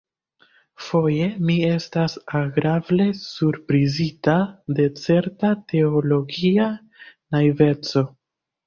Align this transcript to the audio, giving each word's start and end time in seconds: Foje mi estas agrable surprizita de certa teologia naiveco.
Foje 0.85 1.27
mi 1.49 1.57
estas 1.67 2.15
agrable 2.41 3.07
surprizita 3.21 4.37
de 4.81 4.89
certa 5.05 5.55
teologia 5.75 6.71
naiveco. 7.37 8.11